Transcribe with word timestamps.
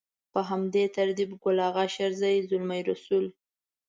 په 0.33 0.39
همدې 0.49 0.83
ترتيب 0.95 1.29
ګل 1.41 1.57
اغا 1.67 1.85
شېرزي، 1.95 2.35
زلمي 2.49 2.81
رسول. 2.89 3.25